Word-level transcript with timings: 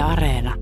Yle 0.00 0.12
Areena. 0.12 0.54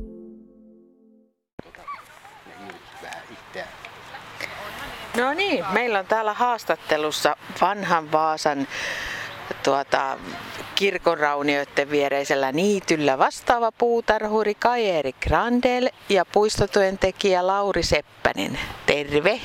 No 5.16 5.34
niin, 5.34 5.64
meillä 5.72 5.98
on 5.98 6.06
täällä 6.06 6.34
haastattelussa 6.34 7.36
vanhan 7.60 8.12
Vaasan 8.12 8.68
tuota, 9.62 10.18
kirkonraunioiden 10.74 11.90
viereisellä 11.90 12.52
niityllä 12.52 13.18
vastaava 13.18 13.72
puutarhuri 13.72 14.54
Kajeeri 14.54 15.12
Grandel 15.12 15.88
ja 16.08 16.24
puistotyöntekijä 16.24 17.46
Lauri 17.46 17.82
Seppänen. 17.82 18.58
Terve! 18.86 19.40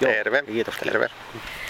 Terve. 0.00 0.42
Kiitos. 0.42 0.74
Terve. 0.76 1.10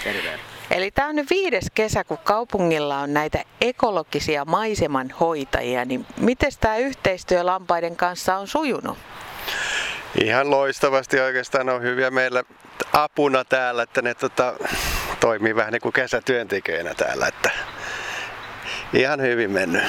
Terve. 0.03 0.54
Eli 0.71 0.91
tämä 0.91 1.07
on 1.07 1.15
nyt 1.15 1.29
viides 1.29 1.71
kesä, 1.73 2.03
kun 2.03 2.17
kaupungilla 2.23 2.99
on 2.99 3.13
näitä 3.13 3.43
ekologisia 3.61 4.45
maisemanhoitajia, 4.45 5.85
niin 5.85 6.05
miten 6.17 6.51
tämä 6.59 6.77
yhteistyö 6.77 7.45
lampaiden 7.45 7.95
kanssa 7.95 8.37
on 8.37 8.47
sujunut? 8.47 8.97
Ihan 10.23 10.51
loistavasti 10.51 11.19
oikeastaan 11.19 11.69
on 11.69 11.81
hyviä 11.81 12.11
meillä 12.11 12.43
apuna 12.93 13.45
täällä, 13.45 13.83
että 13.83 14.01
ne 14.01 14.13
tota, 14.13 14.53
toimii 15.19 15.55
vähän 15.55 15.73
niin 15.73 15.81
kuin 15.81 15.93
kesätyöntekijöinä 15.93 16.93
täällä. 16.93 17.27
Että 17.27 17.51
ihan 18.93 19.21
hyvin 19.21 19.51
mennyt. 19.51 19.83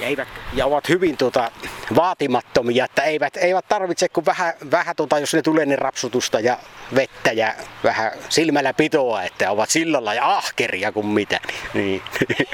Ja, 0.00 0.06
eivät, 0.06 0.28
ja 0.52 0.66
ovat 0.66 0.88
hyvin 0.88 1.16
tuota, 1.16 1.50
vaatimattomia, 1.96 2.84
että 2.84 3.02
eivät, 3.02 3.36
eivät 3.36 3.68
tarvitse 3.68 4.08
kuin 4.08 4.26
vähän, 4.26 4.52
vähän 4.70 4.96
tuota, 4.96 5.18
jos 5.18 5.34
ne 5.34 5.42
tulee 5.42 5.66
niin 5.66 5.78
rapsutusta 5.78 6.40
ja 6.40 6.58
vettä 6.94 7.32
ja 7.32 7.54
vähän 7.84 8.12
silmällä 8.28 8.74
pitoa, 8.74 9.22
että 9.22 9.50
ovat 9.50 9.70
sillalla 9.70 10.14
ja 10.14 10.36
ahkeria 10.36 10.92
kuin 10.92 11.06
mitä. 11.06 11.40
Niin. 11.74 12.02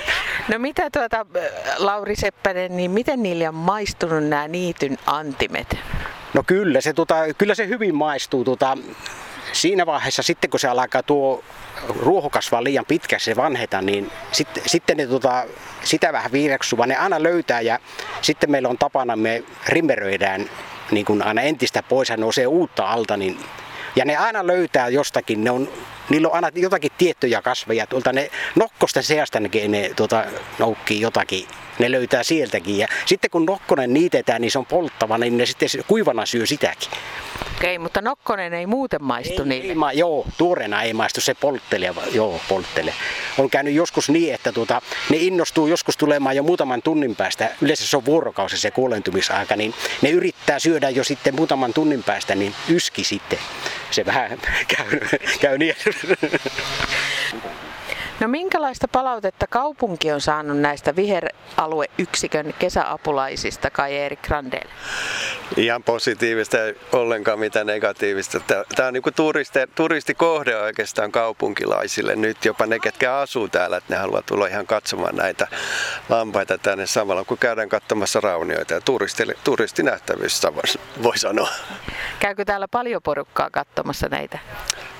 No 0.49 0.59
mitä 0.59 0.91
tuota, 0.91 1.27
Lauri 1.77 2.17
Seppänen, 2.17 2.77
niin 2.77 2.91
miten 2.91 3.23
niille 3.23 3.49
on 3.49 3.55
maistunut 3.55 4.25
nämä 4.25 4.49
niityn 4.49 4.99
antimet? 5.07 5.77
No 6.35 6.43
kyllä 6.47 6.81
se, 6.81 6.93
tuota, 6.93 7.15
kyllä 7.39 7.55
se 7.55 7.69
hyvin 7.69 7.95
maistuu. 7.95 8.45
Tuota, 8.45 8.79
siinä 9.53 9.87
vaiheessa 9.87 10.23
sitten 10.23 10.51
kun 10.51 10.61
se 10.61 10.69
alkaa 10.69 11.03
tuo 11.03 11.45
ruoho 11.89 12.31
kasvaa 12.31 12.65
liian 12.65 12.87
pitkäksi 12.87 13.25
se 13.25 13.37
vanheta, 13.37 13.83
niin 13.83 14.11
sitten, 14.33 14.63
sitten 14.67 14.97
ne 14.97 15.07
tota, 15.07 15.45
sitä 15.85 16.13
vähän 16.13 16.33
viireksua, 16.33 16.87
ne 16.87 16.97
aina 16.97 17.23
löytää 17.23 17.61
ja 17.61 17.79
sitten 18.23 18.51
meillä 18.51 18.69
on 18.69 18.79
tapana, 18.79 19.17
me 19.17 19.45
rimmeröidään 19.69 20.51
niin 20.91 21.07
kuin 21.07 21.23
aina 21.23 21.43
entistä 21.43 21.83
pois 21.83 22.09
ja 22.09 22.17
nousee 22.17 22.47
uutta 22.47 22.87
alta, 22.91 23.17
niin 23.17 23.39
ja 23.97 24.05
ne 24.05 24.17
aina 24.17 24.47
löytää 24.47 24.89
jostakin, 24.89 25.45
ne 25.45 25.51
on, 25.51 25.69
niillä 26.09 26.29
on 26.29 26.35
aina 26.35 26.51
jotakin 26.55 26.93
tiettyjä 26.99 27.43
kasveja, 27.43 27.87
tuolta 27.87 28.13
ne 28.13 28.31
nokkosten 28.55 29.03
seasta 29.03 29.41
ne, 29.41 29.49
ne 29.69 29.91
tuota, 29.97 30.25
noukkii 30.59 31.01
jotakin, 31.01 31.49
ne 31.79 31.91
löytää 31.91 32.23
sieltäkin. 32.23 32.79
Ja 32.79 32.89
sitten 33.07 33.31
kun 33.31 33.47
nokkonen 33.47 33.95
niitetään, 33.95 34.41
niin 34.41 34.51
se 34.51 34.59
on 34.59 34.67
polttava, 34.67 35.19
niin 35.19 35.37
ne 35.37 35.47
sitten 35.47 35.69
kuivana 35.87 36.27
syö 36.27 36.47
sitäkin. 36.47 36.91
Okei, 37.57 37.79
mutta 37.79 38.03
nokkonen 38.03 38.55
ei 38.55 38.67
muuten 38.67 39.05
maistu 39.05 39.43
ei, 39.43 39.49
niille. 39.49 39.69
Ei, 39.69 39.75
ma, 39.75 39.93
joo, 39.93 40.27
tuoreena 40.39 40.83
ei 40.83 40.93
maistu, 40.93 41.21
se 41.21 41.35
polttelee, 41.35 41.95
joo, 42.13 42.41
polttelee. 42.49 42.95
On 43.39 43.51
käynyt 43.51 43.75
joskus 43.75 44.11
niin, 44.11 44.35
että 44.35 44.53
tuota, 44.53 44.83
ne 45.11 45.17
innostuu 45.17 45.67
joskus 45.67 45.97
tulemaan 45.97 46.37
jo 46.37 46.43
muutaman 46.43 46.83
tunnin 46.83 47.17
päästä, 47.17 47.51
yleensä 47.61 47.87
se 47.87 47.97
on 47.97 48.05
vuorokausi 48.05 48.59
se 48.59 48.71
kuolentumisaika, 48.71 49.57
niin 49.57 49.75
ne 50.03 50.11
yrittää 50.11 50.59
syödä 50.59 50.91
jo 50.91 51.05
sitten 51.05 51.35
muutaman 51.35 51.75
tunnin 51.75 52.03
päästä, 52.03 52.35
niin 52.35 52.55
yski 52.69 53.05
sitten. 53.05 53.39
Se 53.91 54.07
vähän 54.07 54.39
käy, 54.77 55.01
käy 55.41 55.59
niin. 55.59 55.77
No 58.27 58.31
minkälaista 58.31 58.89
palautetta 58.89 59.47
kaupunki 59.47 60.13
on 60.13 60.21
saanut 60.21 60.59
näistä 60.59 60.97
viheralueyksikön 60.97 62.55
kesäapulaisista, 62.59 63.71
Kai 63.71 63.97
Erik 63.97 64.23
Grandel? 64.23 64.69
Ihan 65.57 65.83
positiivista 65.83 66.57
ollenkaan 66.93 67.39
mitään 67.39 67.67
negatiivista. 67.67 68.41
Tämä 68.77 68.89
on 68.89 68.93
niin 68.95 69.03
turiste, 69.17 69.69
turistikohde 69.75 70.57
oikeastaan 70.57 71.13
kaupunkilaisille. 71.13 72.17
Nyt 72.17 72.45
jopa 72.45 72.67
ne, 72.67 72.79
ketkä 72.79 73.17
asuu 73.17 73.49
täällä, 73.49 73.77
että 73.77 73.95
ne 73.95 74.01
haluaa 74.01 74.23
tulla 74.23 74.47
ihan 74.47 74.67
katsomaan 74.67 75.17
näitä 75.17 75.49
lampaita 76.09 76.59
tänne 76.59 76.87
samalla, 76.87 77.25
kun 77.25 77.39
käydään 77.39 77.69
katsomassa 77.69 78.21
raunioita. 78.21 78.75
Ja 78.75 78.81
turisti, 78.81 79.25
turistinähtävyys 79.45 80.43
voi 81.03 81.19
sanoa. 81.19 81.49
Käykö 82.21 82.45
täällä 82.45 82.69
paljon 82.69 83.03
porukkaa 83.03 83.51
katsomassa 83.51 84.09
näitä? 84.09 84.39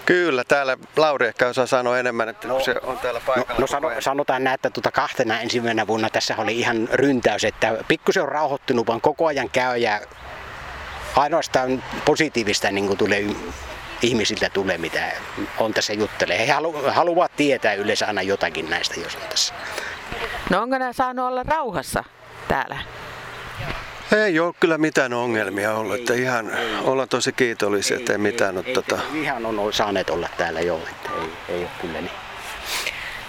Kyllä, 0.07 0.45
täällä 0.45 0.77
Lauri 0.97 1.27
ehkä 1.27 1.49
osaa 1.49 1.67
sanoa 1.67 1.99
enemmän, 1.99 2.29
että 2.29 2.49
no, 2.49 2.61
se 2.61 2.75
on 2.83 2.99
täällä 2.99 3.21
paikalla. 3.27 3.53
No, 3.53 3.61
no 3.61 3.67
sano, 3.67 3.91
sanotaan 4.01 4.45
näin, 4.45 4.55
että 4.55 4.71
tuota 4.71 4.91
kahtena 4.91 5.41
ensimmäisenä 5.41 5.87
vuonna 5.87 6.11
tässä 6.11 6.35
oli 6.39 6.59
ihan 6.59 6.89
ryntäys, 6.93 7.45
että 7.45 7.79
pikkusen 7.89 8.23
on 8.23 8.29
rauhoittunut, 8.29 8.87
vaan 8.87 9.01
koko 9.01 9.27
ajan 9.27 9.51
käy 9.51 9.77
ja 9.77 10.01
ainoastaan 11.17 11.85
positiivista 12.05 12.71
niin 12.71 12.87
kuin 12.87 12.99
tulee 12.99 13.27
ihmisiltä 14.03 14.51
tulee, 14.51 14.79
mitä 14.79 15.13
on 15.59 15.75
tässä 15.75 15.93
juttelee. 15.93 16.39
He 16.39 16.53
halu, 16.53 16.75
haluavat 16.89 17.33
tietää 17.37 17.75
yleensä 17.75 18.07
aina 18.07 18.23
jotakin 18.23 18.71
näistä, 18.71 19.01
jos 19.01 19.15
on 19.15 19.23
tässä. 19.31 19.55
No 20.51 20.63
onko 20.63 20.79
nämä 20.79 20.93
saanut 20.93 21.27
olla 21.27 21.43
rauhassa 21.43 22.05
täällä? 22.49 22.79
Ei 24.13 24.41
ole 24.41 24.55
kyllä 24.61 24.79
mitään 24.79 25.13
ongelmia 25.13 25.75
ollut, 25.75 25.95
että 25.97 26.15
ihan 26.15 26.51
ollaan 26.83 27.09
tosi 27.09 27.33
kiitollisia, 27.33 27.97
että 27.97 28.13
ei 28.13 28.19
mitään 28.19 28.57
ole. 28.59 28.65
Tota... 28.65 28.99
Ihan 29.15 29.47
on 29.47 29.73
saaneet 29.73 30.11
olla 30.11 30.29
täällä 30.37 30.61
jo, 30.61 30.77
että 30.91 31.11
ei, 31.21 31.55
ei 31.55 31.61
ole 31.61 31.71
kyllä 31.81 32.01
niin. 32.01 32.11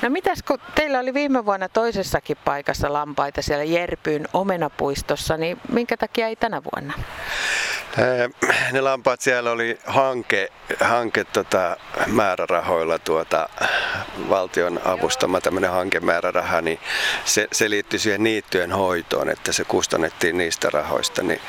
No 0.02 0.10
mitäs, 0.10 0.44
kun 0.44 0.60
teillä 0.76 1.00
oli 1.00 1.14
viime 1.14 1.46
vuonna 1.46 1.70
toisessakin 1.70 2.38
paikassa 2.46 2.94
lampaita 2.94 3.42
siellä 3.42 3.64
Jerpyyn 3.64 4.28
omenapuistossa, 4.34 5.38
niin 5.38 5.58
minkä 5.72 5.98
takia 5.98 6.28
ei 6.28 6.36
tänä 6.36 6.62
vuonna? 6.64 6.94
Ne 8.72 8.82
lampaat 8.82 9.22
siellä 9.22 9.52
oli 9.52 9.80
hanke, 9.86 10.50
hanke 10.80 11.24
tota, 11.24 11.78
määrärahoilla 12.08 13.00
tuota, 13.00 13.50
valtion 14.30 14.82
avustama 14.86 15.42
tämmöinen 15.42 15.72
hankemääräraha, 15.72 16.62
niin 16.62 16.80
se, 17.26 17.48
se 17.52 17.70
liittyi 17.70 18.00
siihen 18.00 18.24
niittyjen 18.24 18.72
hoitoon, 18.72 19.30
että 19.30 19.52
se 19.52 19.64
kustannettiin 19.64 20.38
niistä 20.38 20.70
rahoista. 20.70 21.24
Niin, 21.24 21.42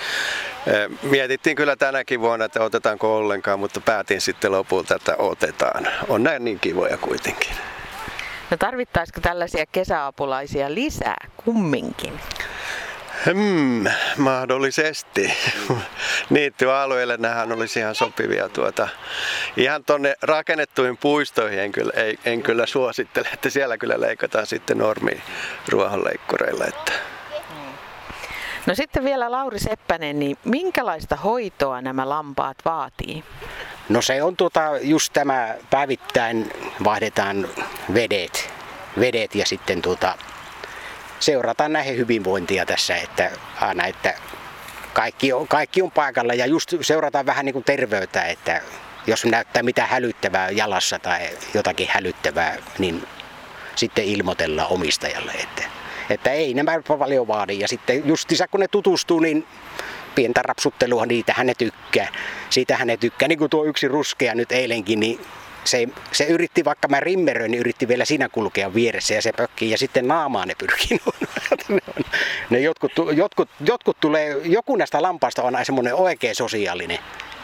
Mietittiin 1.02 1.56
kyllä 1.56 1.76
tänäkin 1.76 2.20
vuonna, 2.20 2.44
että 2.44 2.62
otetaanko 2.62 3.16
ollenkaan, 3.16 3.58
mutta 3.58 3.80
päätin 3.80 4.20
sitten 4.20 4.52
lopulta, 4.52 4.94
että 4.94 5.16
otetaan. 5.18 5.88
On 6.08 6.22
näin 6.22 6.44
niin 6.44 6.60
kivoja 6.60 6.96
kuitenkin. 6.96 7.52
No 8.50 8.56
tarvittaisiko 8.56 9.20
tällaisia 9.20 9.64
kesäapulaisia 9.72 10.74
lisää 10.74 11.26
kumminkin? 11.44 12.20
Hmm, 13.26 13.84
mahdollisesti. 14.16 15.32
Niittyalueille 16.30 17.16
nämähän 17.16 17.52
olisi 17.52 17.80
ihan 17.80 17.94
sopivia. 17.94 18.48
Tuota, 18.48 18.88
ihan 19.56 19.84
tuonne 19.84 20.14
rakennettuihin 20.22 20.96
puistoihin 20.96 21.58
en 21.58 21.72
kyllä, 21.72 21.92
ei, 21.96 22.18
en 22.24 22.42
kyllä 22.42 22.66
suosittele, 22.66 23.28
että 23.34 23.50
siellä 23.50 23.78
kyllä 23.78 24.00
leikataan 24.00 24.46
sitten 24.46 24.78
normi 24.78 25.22
ruohonleikkureilla. 25.68 26.64
Että. 26.64 26.92
No 28.66 28.74
sitten 28.74 29.04
vielä 29.04 29.30
Lauri 29.30 29.58
Seppänen, 29.58 30.18
niin 30.18 30.36
minkälaista 30.44 31.16
hoitoa 31.16 31.80
nämä 31.80 32.08
lampaat 32.08 32.56
vaatii? 32.64 33.24
No 33.88 34.02
se 34.02 34.22
on 34.22 34.36
tuota, 34.36 34.60
just 34.80 35.12
tämä 35.12 35.54
päivittäin 35.70 36.50
vaihdetaan 36.84 37.48
vedet, 37.94 38.50
vedet 39.00 39.34
ja 39.34 39.46
sitten 39.46 39.82
tuota, 39.82 40.14
seurataan 41.20 41.72
näihin 41.72 41.96
hyvinvointia 41.96 42.66
tässä, 42.66 42.96
että 42.96 43.30
aina, 43.60 43.86
että 43.86 44.14
kaikki 44.92 45.32
on, 45.32 45.48
kaikki 45.48 45.82
on 45.82 45.90
paikalla 45.90 46.34
ja 46.34 46.46
just 46.46 46.74
seurataan 46.80 47.26
vähän 47.26 47.44
niin 47.44 47.52
kuin 47.52 47.64
terveyttä, 47.64 48.22
että 48.22 48.60
jos 49.06 49.24
näyttää 49.24 49.62
mitä 49.62 49.86
hälyttävää 49.86 50.50
jalassa 50.50 50.98
tai 50.98 51.28
jotakin 51.54 51.88
hälyttävää, 51.90 52.56
niin 52.78 53.06
sitten 53.76 54.04
ilmoitellaan 54.04 54.72
omistajalle, 54.72 55.32
että, 55.32 55.62
että 56.10 56.30
ei 56.30 56.54
nämä 56.54 56.80
paljon 56.98 57.28
vaadi. 57.28 57.58
Ja 57.58 57.68
sitten 57.68 58.08
just 58.08 58.28
kun 58.50 58.60
ne 58.60 58.68
tutustuu, 58.68 59.20
niin 59.20 59.46
pientä 60.14 60.42
rapsuttelua, 60.42 61.06
niitä 61.06 61.34
ne 61.44 61.54
tykkää. 61.54 62.08
Siitä 62.50 62.84
ne 62.84 62.96
tykkää. 62.96 63.28
Niin 63.28 63.38
kuin 63.38 63.50
tuo 63.50 63.64
yksi 63.64 63.88
ruskea 63.88 64.34
nyt 64.34 64.52
eilenkin, 64.52 65.00
niin 65.00 65.20
se, 65.68 65.88
se 66.12 66.24
yritti, 66.24 66.64
vaikka 66.64 66.88
mä 66.88 67.00
rimmeröin, 67.00 67.50
niin 67.50 67.60
yritti 67.60 67.88
vielä 67.88 68.04
siinä 68.04 68.28
kulkea 68.28 68.74
vieressä 68.74 69.14
ja 69.14 69.22
se 69.22 69.32
pökkii 69.32 69.70
ja 69.70 69.78
sitten 69.78 70.08
naamaan 70.08 70.48
ne 70.48 70.54
pyrkii. 70.58 71.00
ne, 71.68 71.80
ne 72.50 72.60
jotkut, 72.60 72.92
jotkut, 73.14 73.48
jotkut 73.60 73.96
tulee, 74.00 74.36
joku 74.44 74.76
näistä 74.76 75.02
lampaista 75.02 75.42
on 75.42 75.58
semmoinen 75.62 75.94
oikein 75.94 76.34
sosiaalinen. 76.34 76.98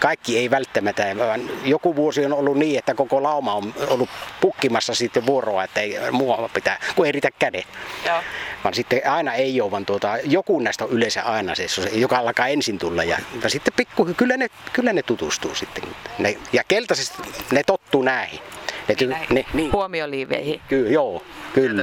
Kaikki 0.05 0.39
ei 0.39 0.51
välttämättä, 0.51 1.17
vaan 1.19 1.41
joku 1.65 1.97
vuosi 1.97 2.25
on 2.25 2.33
ollut 2.33 2.57
niin, 2.57 2.79
että 2.79 2.95
koko 2.95 3.23
lauma 3.23 3.55
on 3.55 3.75
ollut 3.89 4.09
pukkimassa 4.41 4.95
sitten 4.95 5.27
vuoroa, 5.27 5.65
että 5.65 5.81
ei 5.81 5.97
mua 6.13 6.51
pitää, 6.55 6.79
kun 6.97 7.07
ei 7.07 7.13
riitä 7.13 7.31
kädet. 7.39 7.67
Joo. 8.07 8.19
Vaan 8.65 8.75
sitten 8.75 9.11
aina 9.11 9.35
ei 9.35 9.61
ole, 9.61 9.71
vaan 9.71 9.87
tuota, 9.87 10.17
joku 10.25 10.61
näistä 10.61 10.85
on 10.85 10.91
yleensä 10.91 11.23
aina 11.23 11.55
se, 11.55 11.67
joka 11.93 12.19
alkaa 12.19 12.47
ensin 12.47 12.79
tulla. 12.79 13.05
Ja, 13.05 13.19
ja 13.43 13.51
sitten 13.51 13.73
pikku, 13.77 14.09
kyllä 14.17 14.37
ne, 14.37 14.49
kyllä 14.73 14.93
ne 14.93 15.03
tutustuu 15.03 15.55
sitten. 15.55 15.85
Ne, 16.19 16.39
ja 16.53 16.63
keltaisesti 16.69 17.23
ne 17.53 17.63
tottuu 17.67 18.03
näihin. 18.03 18.41
Ne, 18.89 18.95
ty- 18.95 19.35
ne, 19.35 19.45
niin, 19.53 19.73
Huomioliiveihin. 19.73 20.61
kyllä, 20.69 20.91
joo, 20.91 21.23
kyllä. 21.55 21.83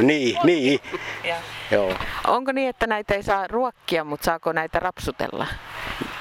Niin, 0.00 0.38
niin, 0.44 0.80
joo. 1.70 1.94
Onko 2.26 2.52
niin, 2.52 2.68
että 2.68 2.86
näitä 2.86 3.14
ei 3.14 3.22
saa 3.22 3.46
ruokkia, 3.48 4.04
mutta 4.04 4.24
saako 4.24 4.52
näitä 4.52 4.80
rapsutella? 4.80 5.46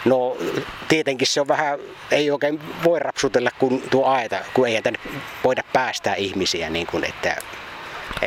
No 0.06 0.38
tietenkin 0.88 1.28
se 1.28 1.42
on 1.42 1.48
vähän, 1.48 1.80
ei 2.12 2.32
oikein 2.32 2.62
voi 2.84 3.00
rapsutella 3.00 3.50
kun 3.60 3.84
tuo 3.90 4.06
aita, 4.06 4.38
kun 4.54 4.68
ei 4.68 4.82
tänne 4.82 5.00
voida 5.44 5.62
päästää 5.74 6.16
ihmisiä 6.16 6.70
niin 6.70 6.88
kuin, 6.88 7.04
että 7.04 7.36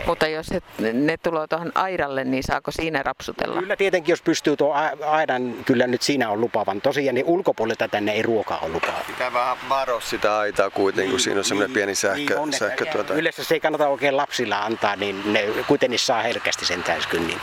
Mutta 0.06 0.26
jos 0.26 0.52
et, 0.52 0.64
ne 0.92 1.16
tulee 1.16 1.46
tuohon 1.46 1.72
aidalle, 1.74 2.24
niin 2.24 2.42
saako 2.42 2.70
siinä 2.70 3.02
rapsutella? 3.02 3.60
Kyllä 3.60 3.76
tietenkin, 3.76 4.12
jos 4.12 4.22
pystyy 4.22 4.56
tuo 4.56 4.74
aidan, 5.06 5.54
kyllä 5.64 5.86
nyt 5.86 6.02
siinä 6.02 6.30
on 6.30 6.40
lupavan. 6.40 6.80
Tosiaan 6.80 7.14
niin 7.14 7.26
ulkopuolelta 7.26 7.88
tänne 7.88 8.12
ei 8.12 8.22
ruokaa 8.22 8.58
ole 8.58 8.72
lupaa. 8.72 9.00
Pitää 9.06 9.32
vähän 9.32 9.56
varoa 9.68 10.00
sitä 10.00 10.38
aitaa 10.38 10.70
kuitenkin, 10.70 11.10
kun 11.10 11.20
siinä 11.20 11.38
on 11.38 11.44
semmoinen 11.44 11.74
pieni 11.74 11.94
sähkö, 11.94 12.40
on, 12.40 12.48
että 12.48 12.58
sähkö 12.58 12.84
tuota. 12.86 13.14
Yleensä 13.14 13.44
se 13.44 13.54
ei 13.54 13.60
kannata 13.60 13.88
oikein 13.88 14.16
lapsilla 14.16 14.58
antaa, 14.58 14.96
niin 14.96 15.32
ne 15.32 15.44
kuitenkin 15.66 15.98
saa 15.98 16.22
herkästi 16.22 16.66
sen 16.66 16.82
täyskyn. 16.82 17.26
Niin, 17.26 17.40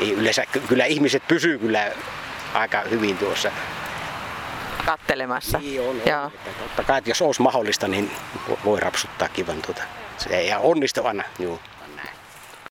niin 0.00 0.14
yleensä 0.14 0.46
ky- 0.46 0.62
kyllä 0.68 0.84
ihmiset 0.84 1.22
pysyy 1.28 1.58
kyllä 1.58 1.92
aika 2.54 2.80
hyvin 2.90 3.18
tuossa. 3.18 3.50
Kattelemassa. 4.86 5.58
Niin 5.58 5.80
on, 5.80 5.88
on. 5.88 6.00
Joo. 6.06 6.26
Että 6.26 6.62
totta 6.62 6.82
kai, 6.84 6.98
että 6.98 7.10
jos 7.10 7.22
olisi 7.22 7.42
mahdollista, 7.42 7.88
niin 7.88 8.10
vo- 8.50 8.58
voi 8.64 8.80
rapsuttaa 8.80 9.28
kivan 9.28 9.62
tuota. 9.62 9.82
Se 10.18 10.36
ei 10.36 10.52
onnistu 10.60 11.06
aina. 11.06 11.22
Juu. 11.38 11.60